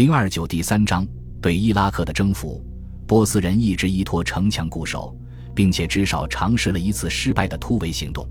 [0.00, 1.06] 零二九第三章
[1.42, 2.64] 对伊拉克的征服，
[3.06, 5.14] 波斯人一直依托城墙固守，
[5.54, 8.26] 并且至少尝试了一次失败的突围行动。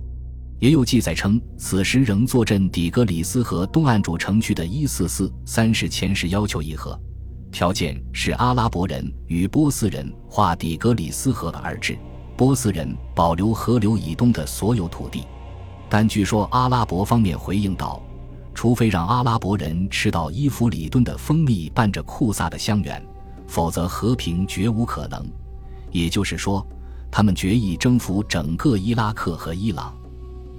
[0.59, 6.99] 也有记载称，此时仍坐镇底格里斯河东岸主城区的一四四三世前世要求议和，
[7.51, 11.95] 条件是阿拉伯人与波斯人划底格里斯河而治，
[12.35, 15.23] 波斯人保留河流以东的所有土地。
[15.87, 18.01] 但据说阿拉伯方面回应道，
[18.59, 23.01] 除非让阿拉伯人吃到伊弗里敦的蜂蜜伴着库萨的香橼，
[23.47, 25.25] 否则和平绝无可能。
[25.91, 26.67] 也就是说，
[27.09, 29.95] 他们决意征服整个伊拉克和伊朗。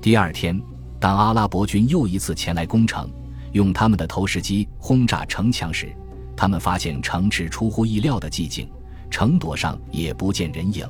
[0.01, 0.59] 第二天，
[0.99, 3.07] 当阿拉伯军又一次前来攻城，
[3.53, 5.95] 用他们的投石机轰炸城墙时，
[6.35, 8.67] 他们发现城池出乎意料的寂静，
[9.11, 10.89] 城垛上也不见人影。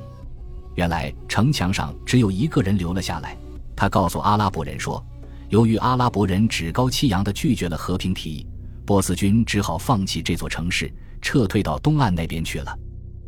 [0.75, 3.35] 原来城墙上只有一个人留了下来。
[3.75, 5.05] 他告诉阿拉伯人说，
[5.51, 8.47] 由于阿拉伯人趾高气扬地拒绝了和平提议，
[8.85, 10.89] 波斯军只好放弃这座城市，
[11.21, 12.73] 撤退到东岸那边去了。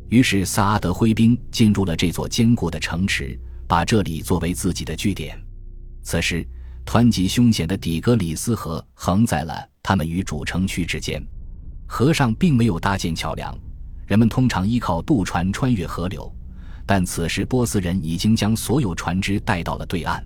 [0.07, 5.37] 于是萨阿德挥兵进入了这座坚固的城池，把这里作为自己的据点。
[6.01, 6.47] 此时，
[6.85, 11.21] 湍急凶险的底格里斯河横在了他们与主城区之间。
[11.85, 13.53] 河上并没有搭建桥梁，
[14.07, 16.33] 人们通常依靠渡船穿越河流。
[16.85, 20.25] 但此时，波斯人已经将所有船只带到了对岸，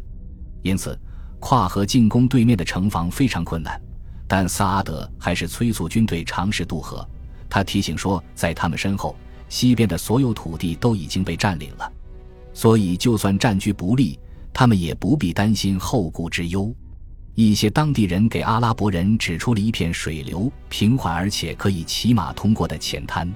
[0.62, 0.96] 因此
[1.40, 3.80] 跨河进攻对面的城防非常困难。
[4.28, 7.08] 但萨阿德还是催促军队尝试渡河。
[7.50, 9.16] 他提醒说，在他们身后
[9.48, 11.92] 西边的所有土地都已经被占领了，
[12.54, 14.20] 所以就算战局不利。
[14.54, 16.74] 他们也不必担心后顾之忧。
[17.36, 23.32] 一些当地人给阿拉伯人指出了一片水流平缓而且可以骑马通过的浅滩。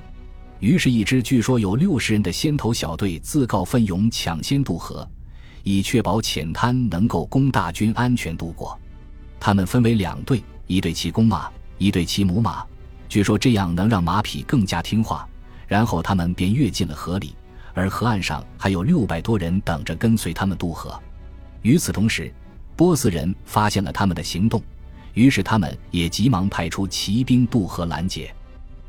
[0.59, 5.07] 于是，一支据说有六十人的先头小队自告奋勇抢先渡河，
[5.63, 8.77] 以确保浅滩能够供大军安全渡过。
[9.39, 12.63] 他们分为两队，一队骑公马，一队骑母马。
[13.09, 15.27] 据说这样能让马匹更加听话。
[15.67, 17.33] 然后他们便跃进了河里，
[17.73, 21.01] 而河岸上还有六百多人等着跟随他们渡河。
[21.61, 22.29] 与此同时，
[22.75, 24.61] 波斯人发现了他们的行动，
[25.13, 28.35] 于是他们也急忙派出骑兵渡河拦截。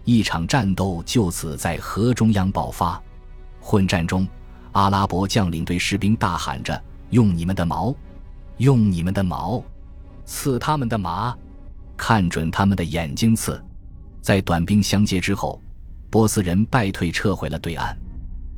[0.04, 3.00] 一场战斗就此在河中央爆发。
[3.60, 4.26] 混战中，
[4.72, 7.94] 阿拉伯将领对士兵大喊着：“用你们的矛，
[8.56, 9.62] 用你们的矛，
[10.24, 11.36] 刺他们的马，
[11.96, 13.62] 看准他们的眼睛刺！”
[14.20, 15.60] 在短兵相接之后，
[16.10, 17.96] 波斯人败退，撤回了对岸。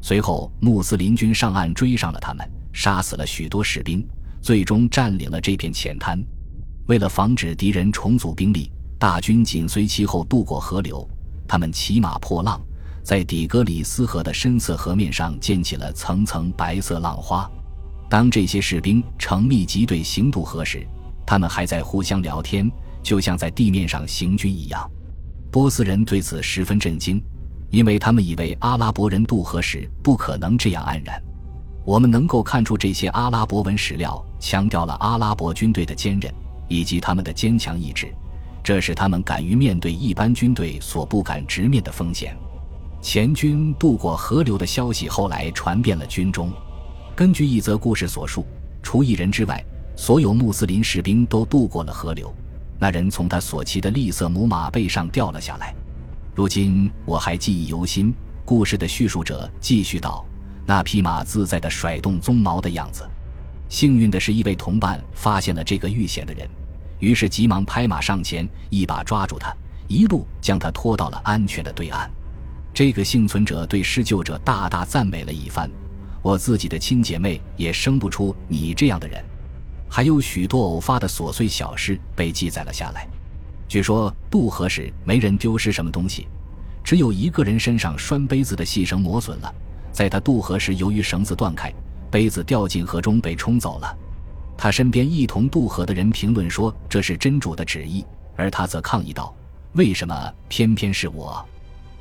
[0.00, 2.48] 随后，穆斯林军上岸追上了他们。
[2.76, 4.04] 杀死了许多士兵，
[4.42, 6.20] 最终占领了这片浅滩。
[6.86, 11.08] 为了防止敌人重组兵力，大军紧随其后渡过河流。
[11.46, 12.60] 他们骑马破浪，
[13.04, 17.48] 在底格里斯河的深色河面上溅起了层层白色浪花。
[18.08, 20.86] 当这些士兵成密集队行渡河时，
[21.26, 22.70] 他们还在互相聊天，
[23.02, 24.90] 就像在地面上行军一样。
[25.50, 27.22] 波斯人对此十分震惊，
[27.68, 31.22] 因为他们以为阿拉伯人渡河时不可能这样安然。
[31.84, 36.32] 我们能够看出，这些阿拉伯文史料强调了阿拉伯军队的坚韧
[36.68, 38.10] 以及他们的坚强意志，
[38.62, 42.34] 这使他们敢于面对一般军队所不敢直面的风险。
[43.04, 46.50] 前军渡过河流的消息后来传遍了军中。
[47.14, 48.46] 根据一则故事所述，
[48.82, 49.62] 除一人之外，
[49.94, 52.34] 所有穆斯林士兵都渡过了河流。
[52.78, 55.74] 那人从他所骑的栗色母马背上掉了下来。
[56.34, 58.12] 如今我还记忆犹新。
[58.42, 60.24] 故事的叙述者继续道。
[60.64, 63.06] 那匹马自在地甩动鬃毛的样子，
[63.68, 66.48] 幸运的是一位同伴发现了这个遇险的人，
[67.00, 69.54] 于是急忙拍马上前，一把抓住他，
[69.88, 72.10] 一路将他拖到了安全的对岸。
[72.74, 75.70] 这个幸存者对施救者大大赞美了一番。
[76.20, 79.24] 我自己的亲姐妹也生不出你这样的人。
[79.88, 83.06] 还有许多偶发的琐碎小事被记载了下来。
[83.68, 86.26] 据说渡河时没人丢失什么东西，
[86.82, 89.54] 只有一个人身上拴杯子的细绳磨损了。
[89.92, 91.72] 在他渡河时，由于绳子断开，
[92.10, 93.96] 杯子掉进河中被冲走了。
[94.58, 98.04] 他身边一同渡河的人评论说：“这是真主的旨意。”
[98.36, 99.32] 而他则抗议道
[99.74, 101.44] ：“为什么偏偏是我？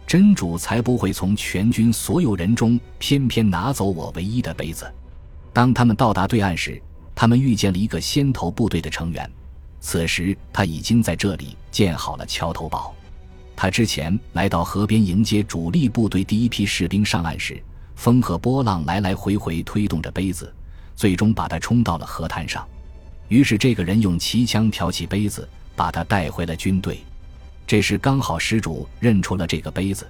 [0.06, 4.92] 真主才不会从全军所有人中偏偏拿走我唯一的杯子。”
[5.54, 6.82] 当他们到达对岸时，
[7.16, 9.30] 他们遇见了一个先头部队的成员。
[9.80, 12.96] 此时他已经在这里建好了桥头堡。
[13.56, 17.62] 他之前来到河边迎接主力部队第一批士兵上岸时。
[17.96, 20.52] 风和波浪来来回回推动着杯子，
[20.96, 22.68] 最终把它冲到了河滩上。
[23.28, 27.04] 于是这个人用旗枪挑起杯子，把他带回了军队。
[27.66, 30.08] 这时刚好施主认出了这个杯子，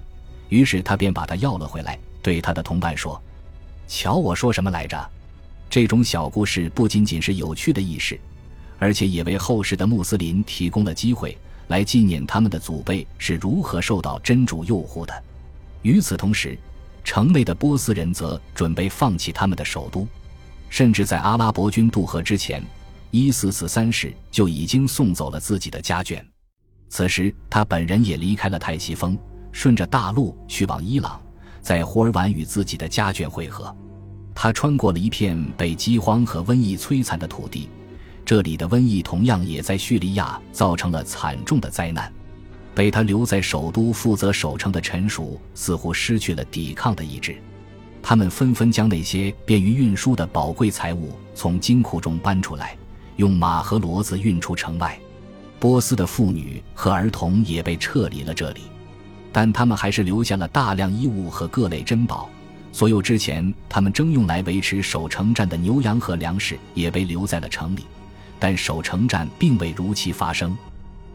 [0.48, 3.20] 于是他便把它要了回来，对他的同伴说
[3.88, 5.10] ：“瞧我说什么来着？”
[5.70, 8.20] 这种小故事不仅仅是有趣的轶事，
[8.78, 11.36] 而且也为后世的穆斯林提供了机会，
[11.68, 15.22] 来纪念他们的祖辈是如何受到真主诱惑的。
[15.82, 16.58] 与此同时，
[17.02, 20.06] 城内的波斯人则准备放弃他们的首都，
[20.68, 22.62] 甚至在阿拉伯军渡河之前，
[23.10, 26.22] 一四四三世就已经送走了自己的家眷。
[26.96, 29.18] 此时，他本人也离开了泰西峰，
[29.50, 31.20] 顺着大路去往伊朗，
[31.60, 33.74] 在霍尔晚与自己的家眷会合。
[34.32, 37.68] 他穿过了一片被饥荒和瘟疫摧残的土地，
[38.24, 42.12] 这里的瘟疫同样也在叙利亚造成了惨重的灾难。
[42.76, 47.34] 被他留在首都负责守城的臣属似乎失去了抵抗的意志，
[48.04, 52.76] 他们纷纷将那些便于运输的宝贵财物从金库中搬出来，
[53.16, 54.96] 用马和骡子运出城外。
[55.64, 58.64] 波斯的妇女和儿童也被撤离了这里，
[59.32, 62.28] 但他们还是留下了大量衣物和各类珍宝。
[62.70, 67.86] 所有之前他们征用来维持守城战的牛羊和粮食也被留在了城里，
[68.38, 70.54] 但守城战并未如期发生。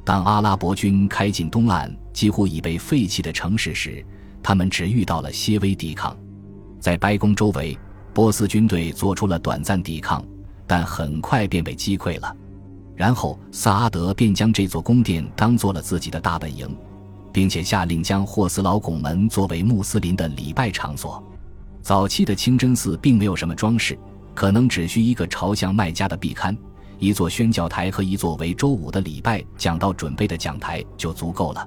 [0.04, 4.04] 当阿拉伯军开进东岸几乎已被废弃的城市时，
[4.42, 6.18] 他们只遇到了些微抵抗。
[6.80, 7.78] 在白宫周围，
[8.16, 10.26] 波斯军队做出了短暂抵抗，
[10.66, 12.36] 但很快便被击溃了。
[13.00, 16.68] 然后萨阿德便将这座宫殿当做了自己的大本营，
[17.32, 21.24] 并且下令将霍斯劳拱门作为穆斯林的礼拜场所。
[21.82, 23.98] 早期的清真寺并没有什么装饰，
[24.36, 26.54] 可能只需一个朝向麦加的壁龛、
[26.98, 31.66] 一座宣教台和一座为周五的礼拜讲道准备的讲台就足够了。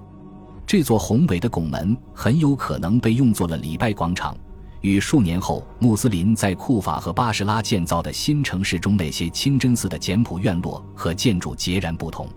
[0.67, 4.37] 这座宏伟的拱门很有可能被用作了礼拜广场，
[4.82, 12.29] 与数年后穆斯林在库法和巴士拉建造的新城市中那些清真寺的简朴院落和建筑截然不同。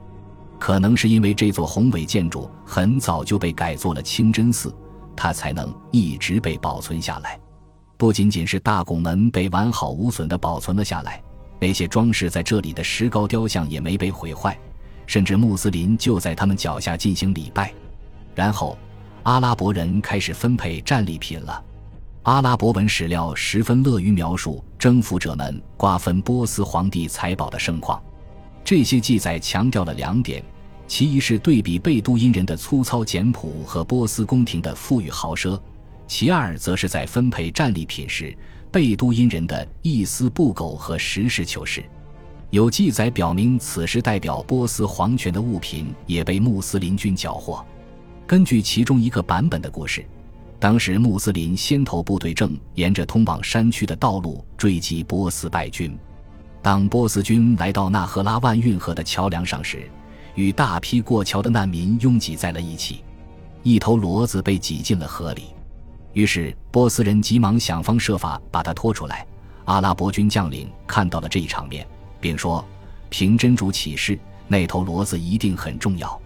[0.58, 4.74] 可能是因为这座宏伟建筑很早就被改做了清真寺，
[5.16, 7.38] 它才能一直被保存下来。
[7.98, 11.22] 不仅仅是大拱门被完好无损地保存了下来，
[11.60, 14.58] 那些装饰在这里的石膏雕像也没被毁坏，
[15.08, 17.74] 甚至穆斯林就在他们脚下进行礼拜。
[18.34, 18.78] 然后，
[19.24, 21.64] 阿拉伯人开始分配战利品了。
[22.26, 28.02] 阿拉伯文史料十分乐于描述征服者们瓜分波斯皇帝财宝的盛况。
[28.64, 30.44] 这些记载强调了两点：
[30.88, 35.60] 其一是对比贝都因人的粗糙简朴和波斯宫廷的富裕豪奢。
[36.08, 38.36] 其二，则是在分配战利品时，
[38.72, 41.86] 贝都因人的一丝不苟和实事求是。
[42.50, 47.64] 有记载表明，此时代表波斯皇权的物品也被穆斯林军缴获。
[48.26, 50.04] 根据其中一个版本的故事，
[50.60, 55.98] 当时穆斯林先头部队正沿着通往山区的道路追击波斯败军。
[56.62, 59.90] 当波斯军来到纳赫拉万运河的桥梁上时，
[60.34, 63.04] 与大批过桥的难民拥挤在了一起，
[63.62, 65.44] 一头骡子被挤进了河里。
[66.14, 69.28] 于是，波斯人急忙想方设法把它拖出来。
[69.66, 71.86] 阿拉伯军将领看到了这一场面，
[72.20, 72.64] 并说
[73.10, 74.18] ：“凭真主启示，
[74.48, 76.20] 那头骡子一定很重要。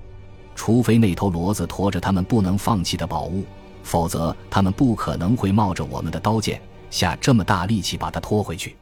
[0.55, 3.43] 除非那头骡子驮着他们不能放弃的宝物，
[3.83, 8.75] 否则他们不可能会冒着我们的刀剑，下这么大力气把他拖回去。”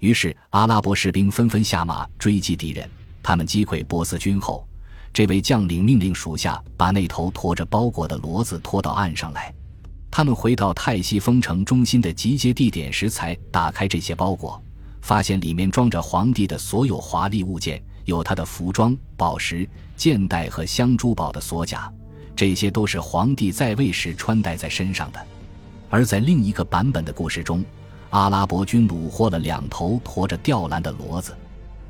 [0.00, 2.88] 于是，阿拉伯士兵纷纷下马追击敌人。
[3.22, 4.66] 他们击溃波斯军后，
[5.12, 9.52] 这位将领命令属下把那头驮着包裹的骡子拖到岸上来。
[10.10, 14.60] 他们回到泰西封城中心的集结地点时，才打开这些包裹，
[15.02, 21.92] 发现里面装着皇帝的所有华丽物件，有他的服装、宝石、剑带和镶珠宝的锁甲，
[22.34, 25.20] 这些都是皇帝在位时穿戴在身上的。
[25.88, 27.64] 而在另一个版本的故事中，
[28.10, 31.36] 阿拉伯军虏获了两头驮着吊篮的骡子，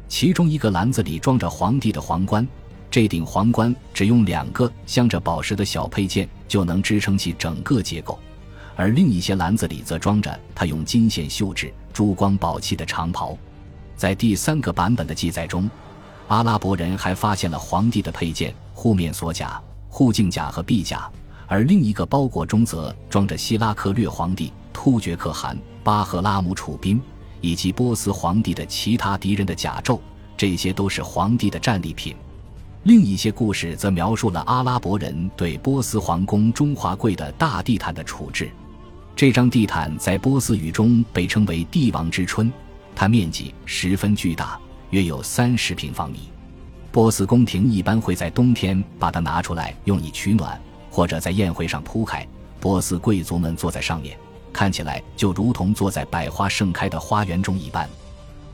[0.09, 2.47] 其中一个篮子里装着皇帝的皇冠。
[2.91, 8.19] 这顶皇冠只用两个镶着宝石的小配件就能支撑起整个结构，
[8.75, 13.39] 而另一些篮子里则装着他用金线绣制、珠光宝气的长袍。
[13.97, 15.71] 在第三个版本的记载中，
[16.27, 21.11] 阿拉伯人还发现了皇帝的佩剑、护面锁甲、护镜甲和臂甲，
[21.47, 26.99] 而另一个包裹中则装着希拉克略皇帝突厥可汗巴赫拉姆储兵
[27.43, 30.01] 以及波斯皇帝的其他敌人的甲胄，
[30.37, 32.17] 这些都是皇帝的战利品。
[32.85, 38.51] 另一些故事则描述了阿拉伯人对波斯皇宫中华贵的大地毯的处置。
[39.15, 42.51] 这张地毯在波斯语中被称为“帝王之春”，
[42.97, 44.59] 它面积十分巨大，
[44.91, 46.30] 约有三十平方米。
[46.93, 52.27] 波斯宫廷一般会在冬天把它拿出来用以取暖，或者在宴会上铺开，
[52.59, 54.19] 波斯贵族们坐在上面，
[54.53, 57.89] 看起来就如同坐在百花盛开的花园中一般。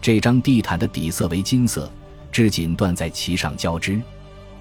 [0.03, 1.91] 这张地毯的底色为金色，
[2.31, 4.01] 织锦缎在其上交织。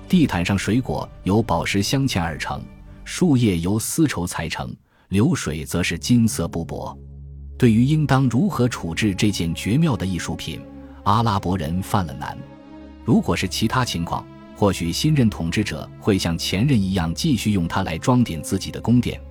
[0.08, 2.64] 地毯上水果由宝石镶嵌而成，
[3.04, 4.74] 树叶由丝绸裁成，
[5.10, 6.98] 流水则是金色布帛。
[7.58, 10.62] 对于应当如何处置这件绝妙的艺术品，
[11.04, 12.38] 阿拉伯人犯了难。
[13.06, 14.26] 如果是其他情况，
[14.58, 19.22] 或许新任统治者会像前任一样继续用它来装点自己的宫殿，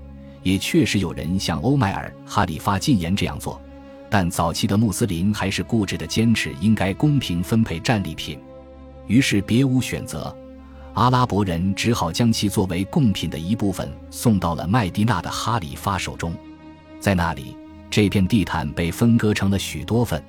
[0.45, 3.61] 也确实有人像欧迈尔·哈里发进言这样做。
[4.09, 8.39] 但早期的穆斯林还是固执地坚持应该公平分配战利品，
[9.09, 10.33] 于是别无选择，
[10.93, 16.33] 阿拉伯人只好将其作为贡品的一部分送到了麦地那的哈里发手中。
[17.01, 17.57] 在那里，
[17.91, 20.23] 这片地毯被分割成了许多份，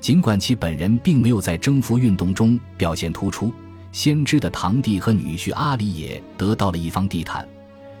[0.00, 3.52] 尽管其本人并没有在征服运动中表现突出。
[3.90, 7.48] 先知的堂弟和女婿阿里也得到了一方地毯，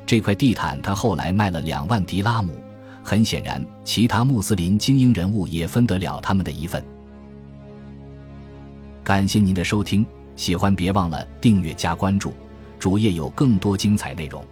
[0.04, 2.52] 这块地毯他后来卖了两万迪拉姆。
[3.02, 6.84] 很显然，其他穆斯林精英人物也分得了他们的一份。
[9.02, 10.04] 感谢您的收听，
[10.36, 12.34] 喜欢别忘了订阅加关注，
[12.78, 14.44] 主页有更多精彩内容。